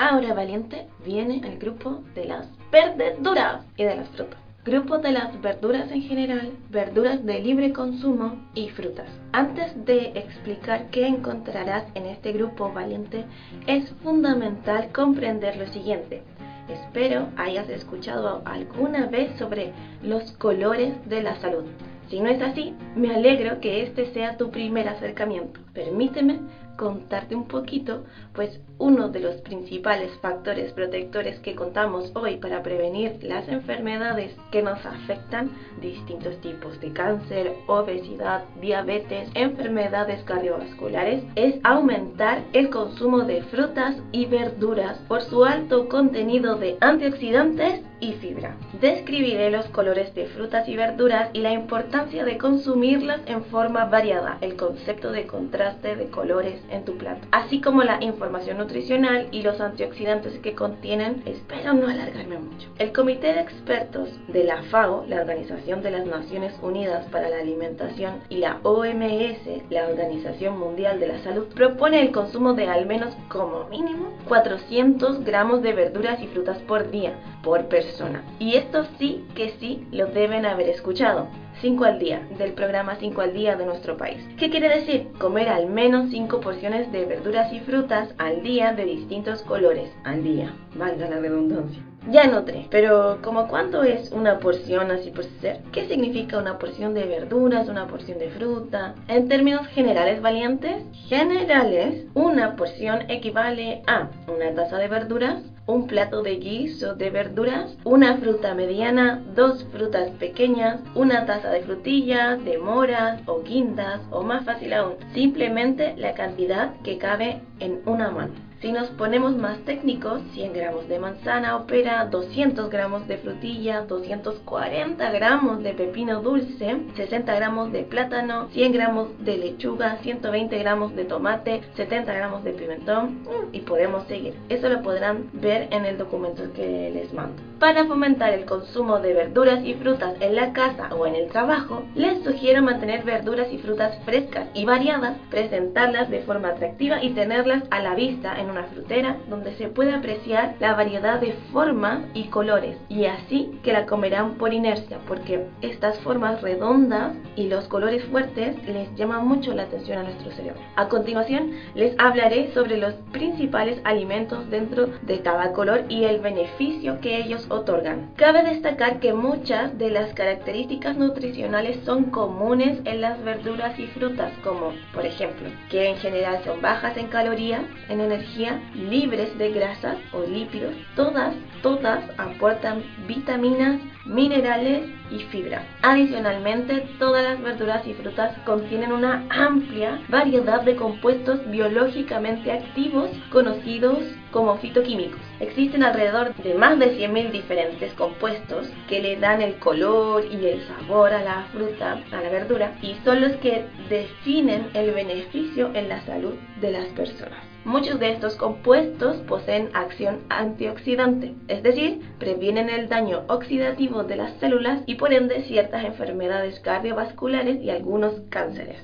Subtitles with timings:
[0.00, 4.38] Ahora, valiente, viene el grupo de las verduras y de las frutas.
[4.64, 9.08] Grupo de las verduras en general, verduras de libre consumo y frutas.
[9.32, 13.24] Antes de explicar qué encontrarás en este grupo valiente,
[13.66, 16.22] es fundamental comprender lo siguiente.
[16.68, 19.72] Espero hayas escuchado alguna vez sobre
[20.02, 21.64] los colores de la salud.
[22.08, 25.58] Si no es así, me alegro que este sea tu primer acercamiento.
[25.72, 26.38] Permíteme
[26.78, 33.18] contarte un poquito, pues uno de los principales factores protectores que contamos hoy para prevenir
[33.22, 35.50] las enfermedades que nos afectan,
[35.82, 44.26] distintos tipos de cáncer, obesidad, diabetes, enfermedades cardiovasculares, es aumentar el consumo de frutas y
[44.26, 48.56] verduras por su alto contenido de antioxidantes y fibra.
[48.80, 54.38] Describiré los colores de frutas y verduras y la importancia de consumirlas en forma variada,
[54.40, 59.42] el concepto de contraste de colores en tu plato, así como la información nutricional y
[59.42, 61.22] los antioxidantes que contienen.
[61.26, 62.68] Espero no alargarme mucho.
[62.78, 67.38] El Comité de Expertos de la FAO, la Organización de las Naciones Unidas para la
[67.38, 72.86] Alimentación, y la OMS, la Organización Mundial de la Salud, propone el consumo de al
[72.86, 78.22] menos como mínimo 400 gramos de verduras y frutas por día, por persona.
[78.38, 81.28] Y esto sí que sí lo deben haber escuchado.
[81.60, 84.22] 5 al día, del programa 5 al día de nuestro país.
[84.36, 85.08] ¿Qué quiere decir?
[85.18, 90.22] Comer al menos 5 porciones de verduras y frutas al día de distintos colores al
[90.22, 90.52] día.
[90.76, 91.87] Valga la redundancia.
[92.06, 95.60] Ya noté, pero ¿como cuánto es una porción así por ser?
[95.72, 98.94] ¿Qué significa una porción de verduras, una porción de fruta?
[99.08, 106.22] En términos generales valientes, generales, una porción equivale a una taza de verduras, un plato
[106.22, 112.56] de guiso de verduras, una fruta mediana, dos frutas pequeñas, una taza de frutillas, de
[112.56, 118.47] moras o guindas o más fácil aún, simplemente la cantidad que cabe en una mano.
[118.60, 123.82] Si nos ponemos más técnicos, 100 gramos de manzana o pera, 200 gramos de frutilla,
[123.82, 130.96] 240 gramos de pepino dulce, 60 gramos de plátano, 100 gramos de lechuga, 120 gramos
[130.96, 134.34] de tomate, 70 gramos de pimentón mm, y podemos seguir.
[134.48, 137.47] Eso lo podrán ver en el documento que les mando.
[137.58, 141.82] Para fomentar el consumo de verduras y frutas en la casa o en el trabajo,
[141.96, 147.64] les sugiero mantener verduras y frutas frescas y variadas, presentarlas de forma atractiva y tenerlas
[147.72, 152.28] a la vista en una frutera donde se puede apreciar la variedad de formas y
[152.28, 158.04] colores y así que la comerán por inercia porque estas formas redondas y los colores
[158.04, 160.60] fuertes les llaman mucho la atención a nuestro cerebro.
[160.76, 167.00] A continuación les hablaré sobre los principales alimentos dentro de cada color y el beneficio
[167.00, 168.10] que ellos otorgan.
[168.16, 174.32] Cabe destacar que muchas de las características nutricionales son comunes en las verduras y frutas
[174.42, 179.96] como por ejemplo que en general son bajas en calorías, en energía, libres de grasas
[180.12, 180.74] o lípidos.
[180.96, 185.64] Todas, todas aportan vitaminas, minerales y fibra.
[185.82, 193.98] Adicionalmente, todas las verduras y frutas contienen una amplia variedad de compuestos biológicamente activos conocidos
[194.30, 195.20] como fitoquímicos.
[195.40, 200.66] Existen alrededor de más de 100.000 diferentes compuestos que le dan el color y el
[200.66, 205.88] sabor a la fruta, a la verdura, y son los que definen el beneficio en
[205.88, 207.47] la salud de las personas.
[207.68, 214.32] Muchos de estos compuestos poseen acción antioxidante, es decir, previenen el daño oxidativo de las
[214.40, 218.78] células y por ende ciertas enfermedades cardiovasculares y algunos cánceres.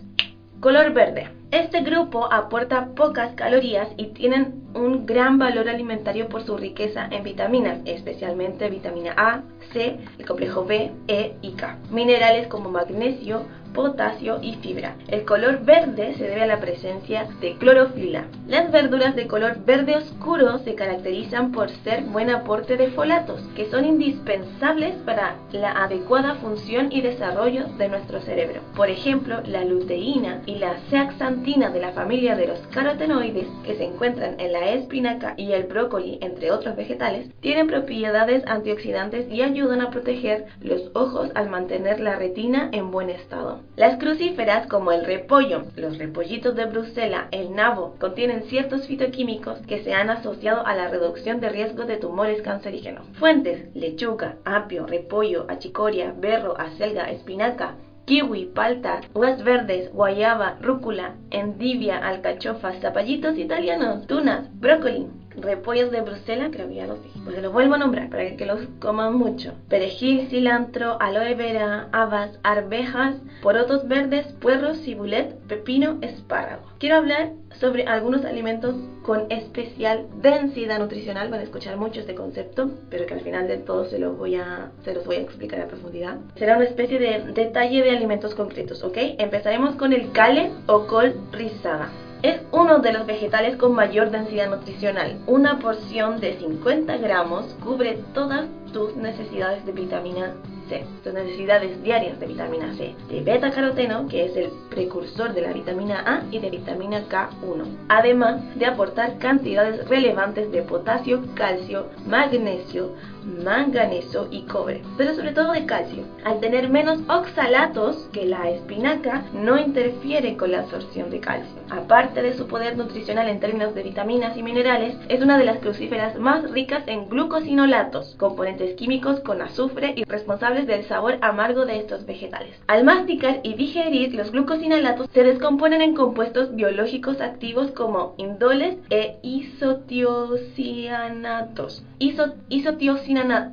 [0.61, 1.31] Color verde.
[1.51, 7.23] Este grupo aporta pocas calorías y tienen un gran valor alimentario por su riqueza en
[7.23, 11.79] vitaminas, especialmente vitamina A, C, el complejo B, E y K.
[11.91, 14.97] Minerales como magnesio, potasio y fibra.
[15.09, 18.25] El color verde se debe a la presencia de clorofila.
[18.49, 23.69] Las verduras de color verde oscuro se caracterizan por ser buen aporte de folatos, que
[23.71, 28.61] son indispensables para la adecuada función y desarrollo de nuestro cerebro.
[28.77, 33.85] Por ejemplo, la luteína y la zeaxantina de la familia de los carotenoides, que se
[33.85, 39.81] encuentran en la espinaca y el brócoli, entre otros vegetales, tienen propiedades antioxidantes y ayudan
[39.81, 43.64] a proteger los ojos al mantener la retina en buen estado.
[43.77, 49.83] Las crucíferas como el repollo, los repollitos de Bruselas, el nabo, contienen ciertos fitoquímicos que
[49.83, 53.07] se han asociado a la reducción de riesgo de tumores cancerígenos.
[53.15, 57.75] Fuentes: lechuga, apio, repollo, achicoria, berro, acelga, espinaca,
[58.05, 66.51] kiwi, palta, uvas verdes, guayaba, rúcula, endivia, alcachofas, zapallitos italianos, tunas, brócoli, repollos de Bruselas,
[66.53, 67.21] creo que ya los dije.
[67.25, 69.55] Pues los vuelvo a nombrar para que los coman mucho.
[69.69, 76.63] Perejil, cilantro, aloe vera, habas, arvejas, porotos verdes, puerros, cibulet, pepino, espárrago.
[76.79, 81.31] Quiero hablar sobre algunos alimentos con especial densidad nutricional.
[81.31, 84.37] Van a escuchar mucho este concepto, pero que al final de todo se los voy
[84.37, 86.19] a, se los voy a explicar a profundidad.
[86.37, 88.97] Será una especie de detalle de alimentos concretos, ¿ok?
[89.19, 91.91] Empezaremos con el cale o col rizada.
[92.23, 95.19] Es uno de los vegetales con mayor densidad nutricional.
[95.27, 100.35] Una porción de 50 gramos cubre todas tus necesidades de vitamina
[100.69, 105.43] C, tus necesidades diarias de vitamina C, de beta caroteno, que es el precursor de
[105.43, 111.87] la vitamina A, y de vitamina K1, además de aportar cantidades relevantes de potasio, calcio,
[112.07, 112.93] magnesio,
[113.25, 116.05] manganeso y cobre, pero sobre todo de calcio.
[116.25, 121.55] Al tener menos oxalatos que la espinaca, no interfiere con la absorción de calcio.
[121.71, 125.59] Aparte de su poder nutricional en términos de vitaminas y minerales, es una de las
[125.59, 131.79] crucíferas más ricas en glucosinolatos, componentes químicos con azufre y responsables del sabor amargo de
[131.79, 132.61] estos vegetales.
[132.67, 139.19] Al masticar y digerir, los glucosinolatos se descomponen en compuestos biológicos activos como indoles e
[139.23, 141.85] isotiocianatos.
[141.99, 142.35] Iso,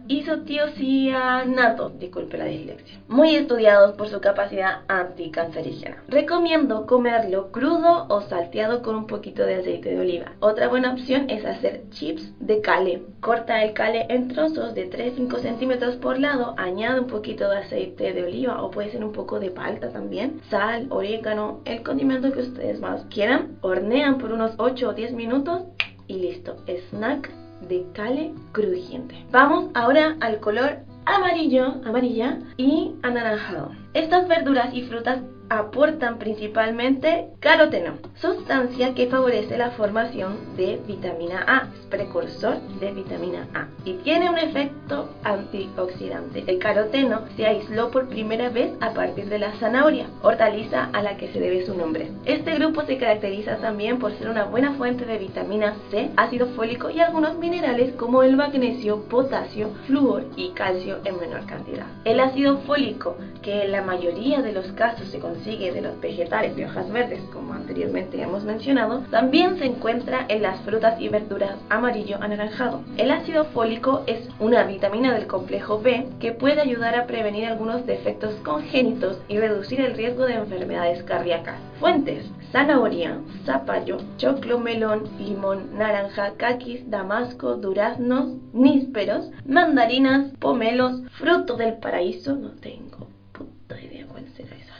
[0.08, 6.04] isotiocianato, disculpe la dislexia, muy estudiados por su capacidad anticancerígena.
[6.08, 10.31] Recomiendo comerlo crudo o salteado con un poquito de aceite de oliva.
[10.40, 13.04] Otra buena opción es hacer chips de cale.
[13.19, 18.13] Corta el cale en trozos de 3-5 centímetros por lado, añade un poquito de aceite
[18.13, 22.42] de oliva o puede ser un poco de palta también, sal, orégano, el condimento que
[22.42, 23.58] ustedes más quieran.
[23.62, 25.63] Hornean por unos 8 o 10 minutos
[26.08, 26.58] y listo.
[26.90, 29.25] Snack de cale crujiente.
[29.31, 33.72] Vamos ahora al color amarillo, amarilla y anaranjado.
[33.94, 35.19] Estas verduras y frutas
[35.51, 43.50] aportan principalmente caroteno, sustancia que favorece la formación de vitamina A, es precursor de vitamina
[43.53, 46.45] A y tiene un efecto antioxidante.
[46.48, 51.18] El caroteno se aisló por primera vez a partir de la zanahoria, hortaliza a la
[51.18, 52.09] que se debe su nombre.
[52.24, 56.89] Este grupo se caracteriza también por ser una buena fuente de vitamina C, ácido fólico
[56.89, 61.88] y algunos minerales como el magnesio, potasio, flúor y calcio en menor cantidad.
[62.06, 65.99] El ácido fólico, que en la mayoría de los casos se considera sigue de los
[65.99, 71.09] vegetales de hojas verdes, como anteriormente hemos mencionado, también se encuentra en las frutas y
[71.09, 72.81] verduras amarillo anaranjado.
[72.97, 77.85] El ácido fólico es una vitamina del complejo B que puede ayudar a prevenir algunos
[77.85, 81.59] defectos congénitos y reducir el riesgo de enfermedades cardíacas.
[81.79, 91.77] Fuentes: zanahoria, zapallo, choclo, melón, limón, naranja, caquis, damasco, duraznos, nísperos, mandarinas, pomelos, fruto del
[91.77, 94.05] paraíso, no tengo puta idea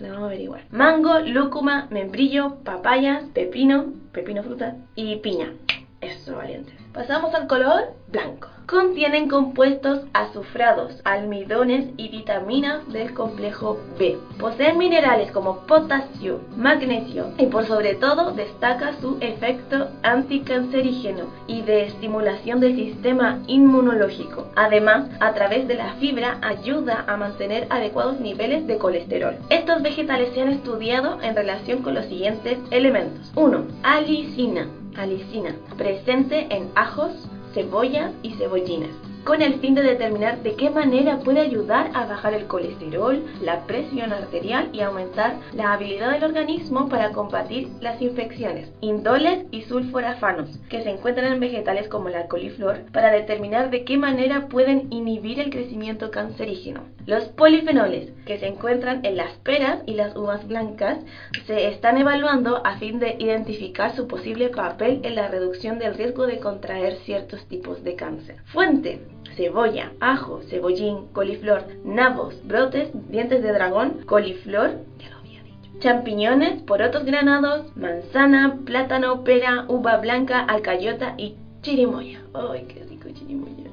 [0.10, 0.64] a averiguar.
[0.72, 5.54] Mango, lúcuma, membrillo, papayas, pepino, pepino fruta y piña.
[6.02, 6.74] Eso, valientes.
[6.94, 8.50] Pasamos al color blanco.
[8.66, 14.18] Contienen compuestos azufrados, almidones y vitaminas del complejo B.
[14.40, 21.86] Poseen minerales como potasio, magnesio y por sobre todo destaca su efecto anticancerígeno y de
[21.86, 24.48] estimulación del sistema inmunológico.
[24.56, 29.36] Además, a través de la fibra ayuda a mantener adecuados niveles de colesterol.
[29.50, 33.32] Estos vegetales se han estudiado en relación con los siguientes elementos.
[33.36, 33.66] 1.
[33.84, 34.68] Alicina.
[34.98, 37.14] Alicina, presente en ajos,
[37.54, 38.92] cebollas y cebollinas
[39.24, 43.66] con el fin de determinar de qué manera puede ayudar a bajar el colesterol, la
[43.68, 48.72] presión arterial y aumentar la habilidad del organismo para combatir las infecciones.
[48.82, 53.98] Indoles y sulforafanos, que se encuentran en vegetales como la coliflor, para determinar de qué
[53.98, 56.82] manera pueden inhibir el crecimiento cancerígeno.
[57.06, 61.00] Los polifenoles, que se encuentran en las peras y las uvas blancas,
[61.46, 66.28] se están evaluando a fin de identificar su posible papel en la reducción del riesgo
[66.28, 68.38] de contraer ciertos tipos de cáncer.
[68.46, 69.00] Fuente
[69.36, 76.62] cebolla, ajo, cebollín, coliflor, nabos, brotes, dientes de dragón, coliflor, ya lo había dicho, champiñones,
[76.64, 82.22] porotos granados, manzana, plátano, pera, uva blanca, alcayota y chirimoya.
[82.34, 83.72] ¡Ay, qué rico chirimoya!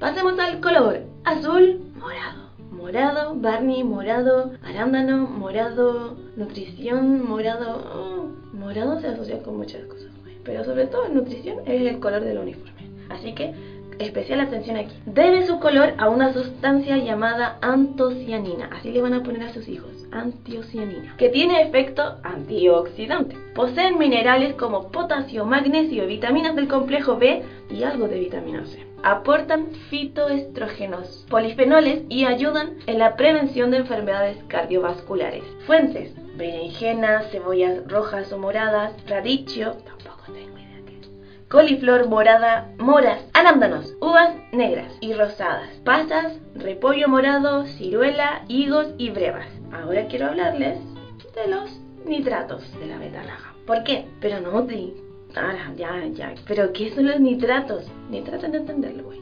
[0.00, 2.48] Pasemos al color azul, morado.
[2.70, 7.82] Morado, Barney, morado, arándano, morado, nutrición, morado.
[7.92, 10.12] Oh, morado se asocia con muchas cosas,
[10.44, 12.88] pero sobre todo nutrición es el color del uniforme.
[13.10, 13.52] Así que
[13.98, 14.94] especial atención aquí.
[15.06, 19.68] Debe su color a una sustancia llamada antocianina, así le van a poner a sus
[19.68, 23.36] hijos, antocianina, que tiene efecto antioxidante.
[23.54, 28.86] Poseen minerales como potasio, magnesio, vitaminas del complejo B y algo de vitamina C.
[29.02, 35.44] Aportan fitoestrógenos, polifenoles y ayudan en la prevención de enfermedades cardiovasculares.
[35.66, 39.76] Fuentes: berenjenas, cebollas rojas o moradas, radicchio,
[41.48, 49.48] coliflor morada, moras, arándanos, uvas negras y rosadas, pasas, repollo morado, ciruela, higos y brevas.
[49.72, 50.78] Ahora quiero hablarles
[51.34, 53.54] de los nitratos de la betarraga.
[53.66, 54.06] ¿Por qué?
[54.20, 54.66] Pero no,
[55.76, 56.34] ya, ya.
[56.46, 57.84] ¿Pero qué son los nitratos?
[58.10, 59.20] Ni tratan de entenderlo, güey.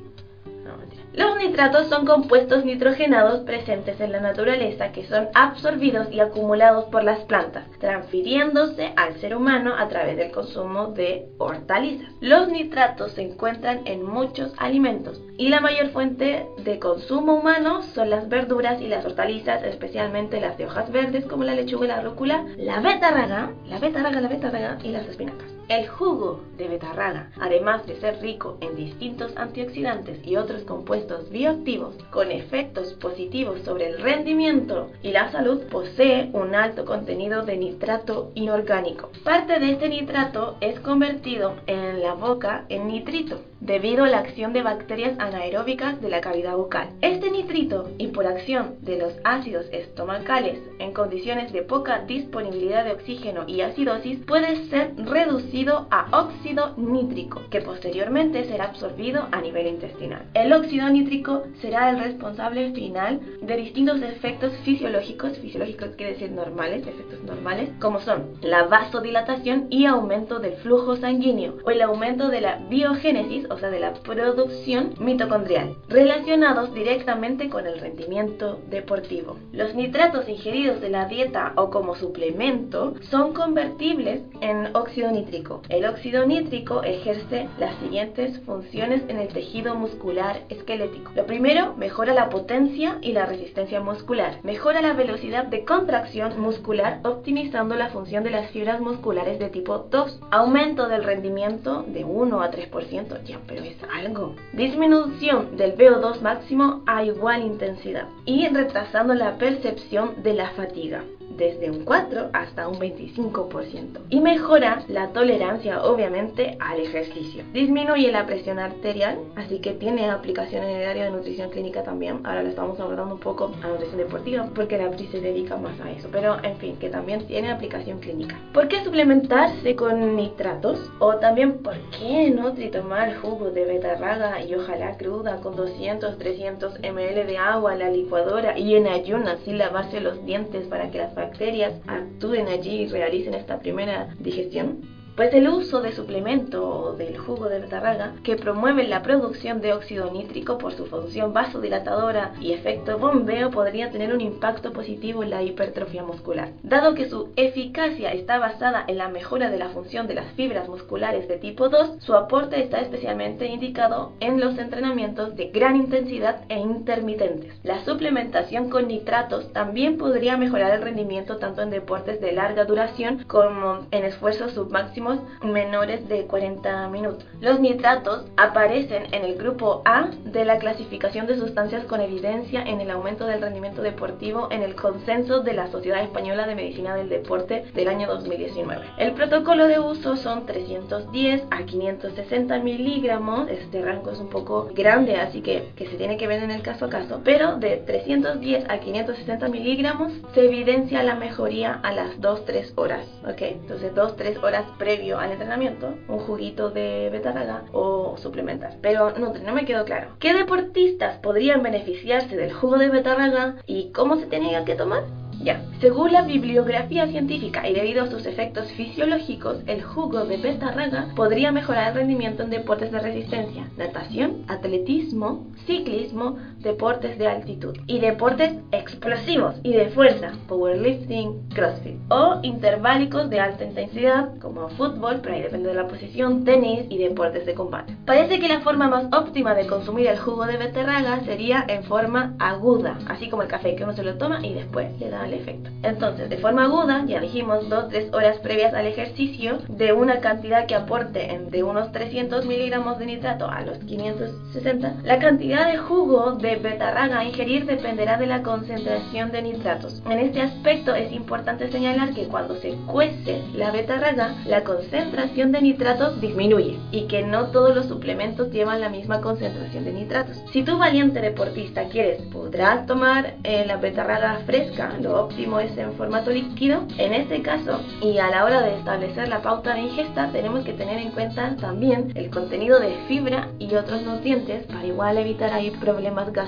[1.17, 7.05] Los nitratos son compuestos nitrogenados presentes en la naturaleza que son absorbidos y acumulados por
[7.05, 12.13] las plantas, transfiriéndose al ser humano a través del consumo de hortalizas.
[12.21, 18.11] Los nitratos se encuentran en muchos alimentos y la mayor fuente de consumo humano son
[18.11, 22.03] las verduras y las hortalizas, especialmente las de hojas verdes como la lechuga y la
[22.03, 25.51] rúcula, la betarraga, la betarraga, la betarraga y las espinacas.
[25.69, 31.95] El jugo de betarraga, además de ser rico en distintos antioxidantes y otros compuestos bioactivos
[32.11, 38.33] con efectos positivos sobre el rendimiento y la salud, posee un alto contenido de nitrato
[38.35, 39.11] inorgánico.
[39.25, 44.53] Parte de este nitrato es convertido en la boca en nitrito, debido a la acción
[44.53, 46.89] de bacterias anaeróbicas de la cavidad bucal.
[47.01, 52.93] Este nitrito, y por acción de los ácidos estomacales en condiciones de poca disponibilidad de
[52.93, 59.67] oxígeno y acidosis, puede ser reducido a óxido nítrico, que posteriormente será absorbido a nivel
[59.67, 60.23] intestinal.
[60.35, 66.87] El óxido nítrico será el responsable final de distintos efectos fisiológicos, fisiológicos quiere decir normales,
[66.87, 72.41] efectos normales, como son la vasodilatación y aumento del flujo sanguíneo, o el aumento de
[72.41, 79.39] la biogénesis, de la producción mitocondrial, relacionados directamente con el rendimiento deportivo.
[79.53, 85.63] Los nitratos ingeridos de la dieta o como suplemento son convertibles en óxido nítrico.
[85.69, 91.13] El óxido nítrico ejerce las siguientes funciones en el tejido muscular esquelético.
[91.15, 94.39] Lo primero, mejora la potencia y la resistencia muscular.
[94.43, 99.79] Mejora la velocidad de contracción muscular optimizando la función de las fibras musculares de tipo
[99.79, 100.21] 2.
[100.31, 103.23] Aumento del rendimiento de 1 a 3%.
[103.25, 104.35] Ya, pero es algo.
[104.53, 108.09] Disminución del VO2 máximo a igual intensidad.
[108.25, 111.03] Y retrasando la percepción de la fatiga
[111.37, 117.45] desde un 4 hasta un 25% y mejora la tolerancia obviamente al ejercicio.
[117.53, 122.21] Disminuye la presión arterial, así que tiene aplicación en el área de nutrición clínica también.
[122.25, 125.79] Ahora lo estamos abordando un poco a nutrición deportiva porque la PRI se dedica más
[125.81, 128.39] a eso, pero en fin, que también tiene aplicación clínica.
[128.53, 130.91] ¿Por qué suplementarse con nitratos?
[130.99, 136.79] O también, ¿por qué no tomar jugo de betarraga y ojalá cruda con 200, 300
[136.79, 140.99] ml de agua a la licuadora y en ayunas sin lavarse los dientes para que
[140.99, 144.96] las bacterias actúen allí y realicen esta primera digestión?
[145.17, 150.11] Pues el uso de suplemento del jugo de betarraga que promueve la producción de óxido
[150.13, 155.43] nítrico por su función vasodilatadora y efecto bombeo podría tener un impacto positivo en la
[155.43, 156.51] hipertrofia muscular.
[156.63, 160.69] Dado que su eficacia está basada en la mejora de la función de las fibras
[160.69, 166.43] musculares de tipo 2, su aporte está especialmente indicado en los entrenamientos de gran intensidad
[166.51, 167.59] e intermitentes.
[167.63, 173.25] La suplementación con nitratos también podría mejorar el rendimiento tanto en deportes de larga duración
[173.27, 175.06] como en esfuerzos submáximos
[175.43, 177.27] menores de 40 minutos.
[177.41, 182.81] Los nitratos aparecen en el grupo A de la clasificación de sustancias con evidencia en
[182.81, 187.09] el aumento del rendimiento deportivo en el consenso de la Sociedad Española de Medicina del
[187.09, 188.85] Deporte del año 2019.
[188.99, 193.49] El protocolo de uso son 310 a 560 miligramos.
[193.49, 196.63] Este rango es un poco grande, así que, que se tiene que ver en el
[196.63, 197.21] caso a caso.
[197.25, 203.07] Pero de 310 a 560 miligramos se evidencia la mejoría a las 2-3 horas.
[203.25, 204.65] Ok, entonces 2-3 horas
[204.97, 208.77] previas al entrenamiento, un juguito de betarraga o suplementar.
[208.81, 210.17] Pero no, no me quedó claro.
[210.19, 215.05] ¿Qué deportistas podrían beneficiarse del jugo de betarraga y cómo se tenía que tomar?
[215.43, 221.09] Ya, según la bibliografía científica y debido a sus efectos fisiológicos, el jugo de betarraga
[221.15, 228.01] podría mejorar el rendimiento en deportes de resistencia, natación, atletismo, ciclismo, deportes de altitud y
[228.01, 235.37] deportes explosivos y de fuerza, powerlifting, crossfit o interválicos de alta intensidad como fútbol, pero
[235.37, 237.97] ahí depende de la posición, tenis y deportes de combate.
[238.05, 242.35] Parece que la forma más óptima de consumir el jugo de betarraga sería en forma
[242.41, 245.71] aguda, así como el café que uno se lo toma y después le da efecto.
[245.83, 250.75] Entonces, de forma aguda, ya dijimos 2-3 horas previas al ejercicio, de una cantidad que
[250.75, 256.56] aporte de unos 300 miligramos de nitrato a los 560, la cantidad de jugo de
[256.59, 260.03] betarraga a ingerir dependerá de la concentración de nitratos.
[260.07, 265.63] En este aspecto es importante señalar que cuando se cuece la betarraga, la concentración de
[265.63, 270.37] nitratos disminuye y que no todos los suplementos llevan la misma concentración de nitratos.
[270.53, 275.93] Si tú valiente deportista quieres, podrás tomar eh, la betarraga fresca, lo óptimo es en
[275.95, 276.87] formato líquido.
[276.99, 280.73] En este caso, y a la hora de establecer la pauta de ingesta, tenemos que
[280.73, 285.71] tener en cuenta también el contenido de fibra y otros nutrientes para igual evitar ahí
[285.71, 286.46] problemas gastrointestinales.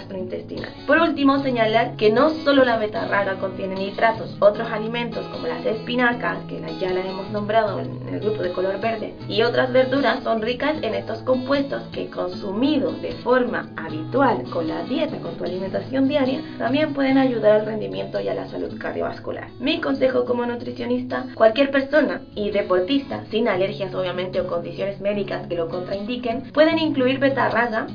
[0.87, 6.38] Por último, señalar que no solo la betarraga contiene nitratos, otros alimentos como las espinacas,
[6.49, 10.43] que ya las hemos nombrado en el grupo de color verde, y otras verduras son
[10.43, 16.09] ricas en estos compuestos que consumidos de forma habitual con la dieta, con tu alimentación
[16.09, 19.49] diaria, también pueden ayudar al rendimiento y a la salud cardiovascular.
[19.59, 25.57] Mi consejo como nutricionista, cualquier persona y deportista sin alergias obviamente o condiciones médicas que
[25.57, 27.87] lo contraindiquen, pueden incluir betarraga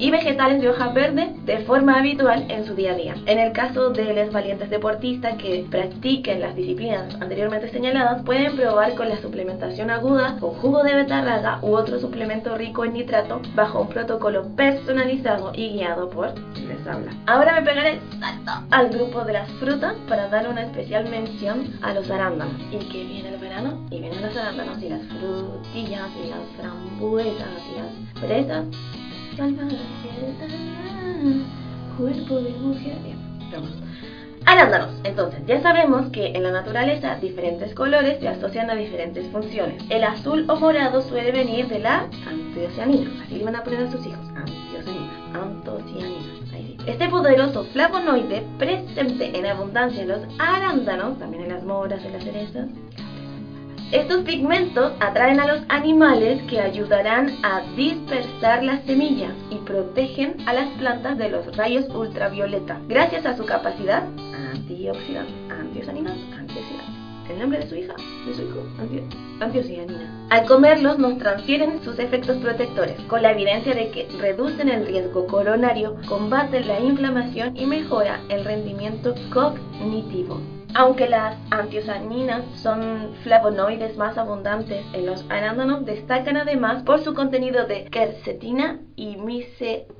[0.00, 3.14] y vegetales de hoja verde de forma habitual en su día a día.
[3.26, 8.94] En el caso de los valientes deportistas que practiquen las disciplinas anteriormente señaladas, pueden probar
[8.94, 13.82] con la suplementación aguda con jugo de betarraga u otro suplemento rico en nitrato bajo
[13.82, 17.12] un protocolo personalizado y guiado por les habla.
[17.26, 21.92] Ahora me pegaré salto al grupo de las frutas para dar una especial mención a
[21.92, 22.54] los arándanos.
[22.72, 27.48] Y que viene el verano y vienen los arándanos y las frutillas y las frambuesas
[27.70, 28.64] y las fresas
[31.96, 32.98] cuerpo de mujer.
[34.44, 34.90] Arándanos.
[35.04, 39.82] Entonces, ya sabemos que en la naturaleza diferentes colores se asocian a diferentes funciones.
[39.88, 43.10] El azul o morado suele venir de la antocianina.
[43.22, 44.26] Así le van a poner a sus hijos.
[44.36, 45.10] Antocianina.
[45.34, 46.40] Antocianina.
[46.86, 52.24] Este poderoso flavonoide presente en abundancia en los arándanos, también en las moras, en las
[52.24, 52.68] cerezas,
[53.92, 60.52] estos pigmentos atraen a los animales que ayudarán a dispersar las semillas y protegen a
[60.52, 64.04] las plantas de los rayos ultravioleta gracias a su capacidad
[64.52, 67.00] antioxidante, antioxidante, antioxidante.
[67.30, 67.94] El nombre de su hija,
[68.26, 68.62] de su hijo,
[69.40, 70.26] antioxidanina.
[70.30, 75.26] Al comerlos nos transfieren sus efectos protectores, con la evidencia de que reducen el riesgo
[75.26, 80.40] coronario, combaten la inflamación y mejora el rendimiento cognitivo.
[80.74, 87.66] Aunque las antiosaninas son flavonoides más abundantes en los arándanos, destacan además por su contenido
[87.66, 89.16] de quercetina y,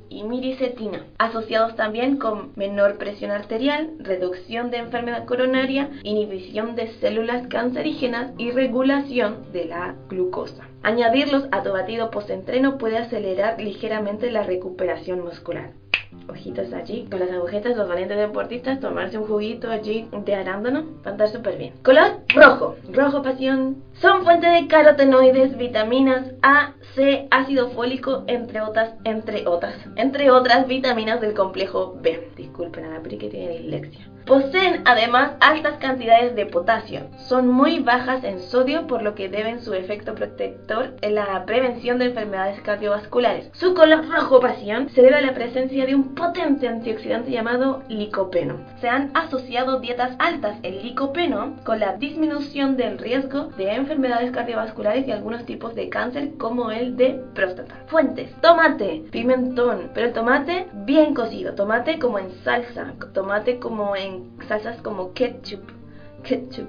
[0.09, 7.49] y miricetina, asociados también con menor presión arterial, reducción de enfermedad coronaria, inhibición de células
[7.49, 10.69] cancerígenas y regulación de la glucosa.
[10.83, 15.80] Añadirlos a tu batido postentreno puede acelerar ligeramente la recuperación muscular
[16.29, 21.11] ojitos allí, con las agujetas, los valientes deportistas, tomarse un juguito allí de arándano, va
[21.11, 21.75] a andar súper bien.
[21.83, 23.83] Color rojo, rojo pasión.
[23.95, 30.67] Son fuente de carotenoides, vitaminas A, C, ácido fólico, entre otras, entre otras, entre otras
[30.67, 32.31] vitaminas del complejo B.
[32.37, 34.07] Disculpen a la PRI que tiene dislexia.
[34.27, 37.09] Poseen además altas cantidades de potasio.
[37.17, 41.99] Son muy bajas en sodio, por lo que deben su efecto protector en la prevención
[41.99, 43.51] de enfermedades cardiovasculares.
[43.53, 48.57] Su color rojo pasión se debe a la presencia de un potente antioxidante llamado licopeno.
[48.81, 55.09] Se han asociado dietas altas en licopeno con la disminución del riesgo de enfermedades cardiovasculares
[55.09, 57.75] y algunos tipos de cáncer como el de próstata.
[57.87, 64.20] Fuentes: tomate, pimentón, pero el tomate bien cocido, tomate como en salsa, tomate como en
[64.49, 65.63] salsas como ketchup,
[66.23, 66.69] ketchup,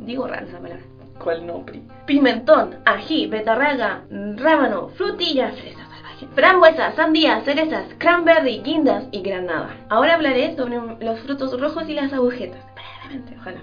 [0.00, 0.84] digo rara esa palabra,
[1.22, 1.82] ¿cuál nombre?
[2.06, 4.02] Pimentón, ají, betarraga,
[4.36, 9.76] rábano, frutilla, fresa salvaje, frambuesa, sandía, cerezas, cranberry, guindas y granada.
[9.88, 12.60] Ahora hablaré sobre los frutos rojos y las agujetas.
[12.74, 13.60] Brevemente, ojalá.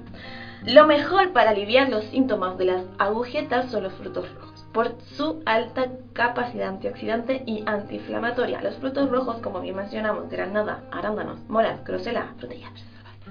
[0.66, 5.42] Lo mejor para aliviar los síntomas de las agujetas son los frutos rojos por su
[5.46, 8.62] alta capacidad antioxidante y antiinflamatoria.
[8.62, 12.72] Los frutos rojos, como bien mencionamos, granada, arándanos, moras, grosela, frutillas,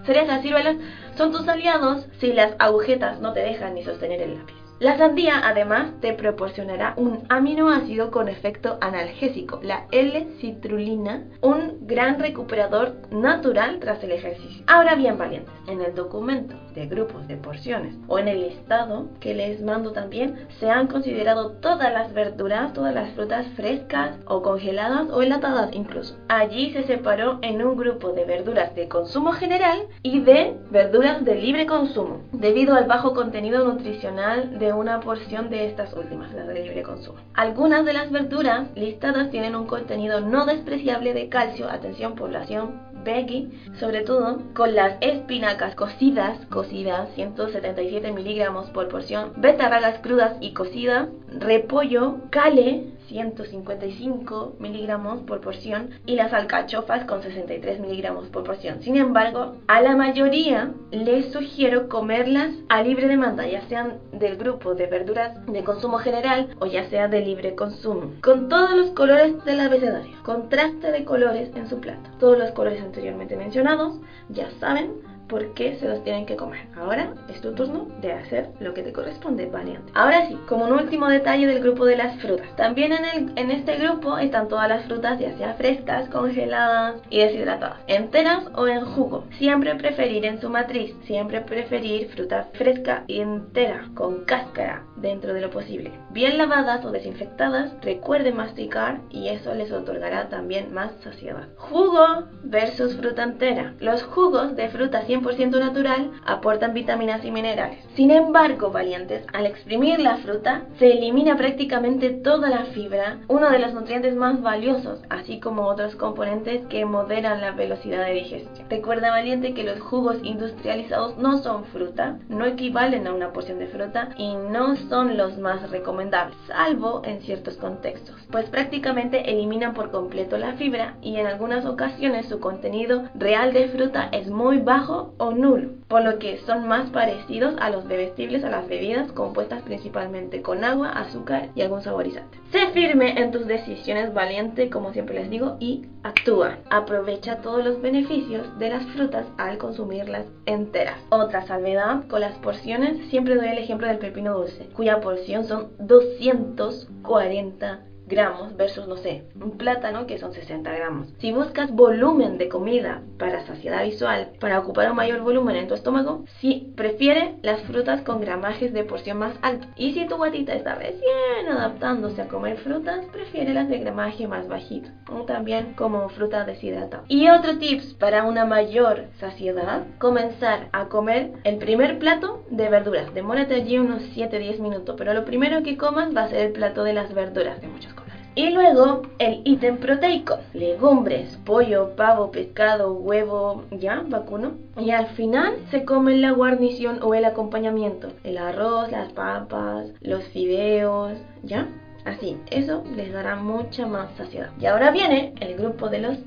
[0.05, 0.77] cerezas, ciruelas,
[1.17, 4.58] son tus aliados si las agujetas no te dejan ni sostener el lápiz.
[4.81, 12.95] La sandía además te proporcionará un aminoácido con efecto analgésico, la L-citrulina, un gran recuperador
[13.11, 14.63] natural tras el ejercicio.
[14.69, 19.35] Ahora bien, valientes, en el documento de grupos de porciones o en el listado que
[19.35, 25.09] les mando también, se han considerado todas las verduras, todas las frutas frescas o congeladas
[25.11, 26.17] o enlatadas incluso.
[26.29, 31.35] Allí se separó en un grupo de verduras de consumo general y de verduras de
[31.35, 36.63] libre consumo, debido al bajo contenido nutricional de una porción de estas últimas, las de
[36.63, 37.19] libre consumo.
[37.35, 43.49] Algunas de las verduras listadas tienen un contenido no despreciable de calcio, atención población veggie,
[43.79, 51.09] sobre todo con las espinacas cocidas, cocidas 177 miligramos por porción, betarragas crudas y cocidas,
[51.29, 58.83] repollo, cale, 155 miligramos por porción y las alcachofas con 63 miligramos por porción.
[58.83, 64.75] Sin embargo, a la mayoría les sugiero comerlas a libre demanda, ya sean del grupo
[64.75, 69.45] de verduras de consumo general o ya sea de libre consumo, con todos los colores
[69.45, 72.11] del abecedario, contraste de colores en su plato.
[72.19, 74.93] Todos los colores anteriormente mencionados, ya saben,
[75.29, 76.67] por qué se los tienen que comer.
[76.77, 79.93] Ahora es tu turno de hacer lo que te corresponde, valiente.
[79.95, 82.49] Ahora sí, como un último detalle del grupo de las frutas.
[82.57, 87.19] También en, el, en este grupo están todas las frutas, ya sea frescas, congeladas y
[87.19, 89.25] deshidratadas, enteras o en jugo.
[89.39, 95.43] Siempre preferir en su matriz, siempre preferir fruta fresca y entera, con cáscara, dentro de
[95.43, 95.93] lo posible.
[96.11, 101.49] Bien lavadas o desinfectadas, recuerde masticar y eso les otorgará también más saciedad.
[101.57, 103.75] Jugo versus fruta entera.
[103.81, 107.85] Los jugos de fruta siempre 100% natural aportan vitaminas y minerales.
[107.95, 113.59] Sin embargo, valientes, al exprimir la fruta se elimina prácticamente toda la fibra, uno de
[113.59, 118.69] los nutrientes más valiosos, así como otros componentes que moderan la velocidad de digestión.
[118.71, 123.67] Recuerda, valiente, que los jugos industrializados no son fruta, no equivalen a una porción de
[123.67, 129.91] fruta y no son los más recomendables, salvo en ciertos contextos, pues prácticamente eliminan por
[129.91, 135.08] completo la fibra y en algunas ocasiones su contenido real de fruta es muy bajo
[135.19, 139.63] o nulo, por lo que son más parecidos a los bebestibles a las bebidas compuestas
[139.63, 142.39] principalmente con agua, azúcar y algún saborizante.
[142.53, 146.59] Sé firme en tus decisiones, valiente como siempre les digo, y actúa.
[146.71, 150.99] Aprovecha todos los beneficios de las frutas al consumirlas enteras.
[151.11, 155.69] Otra salvedad con las porciones, siempre doy el ejemplo del pepino dulce, cuya porción son
[155.79, 161.09] 240 gramos versus, no sé, un plátano que son 60 gramos.
[161.19, 165.75] Si buscas volumen de comida para saciedad visual, para ocupar un mayor volumen en tu
[165.75, 169.67] estómago, si prefiere las frutas con gramajes de porción más alto.
[169.77, 174.49] Y si tu guatita está recién adaptándose a comer frutas, prefiere las de gramaje más
[174.49, 174.89] bajito.
[175.11, 177.05] O también como fruta deshidratada.
[177.09, 183.13] Y otro tips para una mayor saciedad, comenzar a comer el primer plato de verduras.
[183.15, 186.85] Demórate allí unos 7-10 minutos, pero lo primero que comas va a ser el plato
[186.85, 187.93] de las verduras de muchos
[188.39, 194.53] y luego el ítem proteico, legumbres, pollo, pavo, pescado, huevo, ya, vacuno.
[194.77, 200.23] Y al final se come la guarnición o el acompañamiento, el arroz, las papas, los
[200.29, 201.67] fideos, ya.
[202.05, 204.51] Así, eso les dará mucha más saciedad.
[204.61, 206.19] Y ahora viene el grupo de los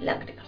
[0.00, 0.41] lácteos.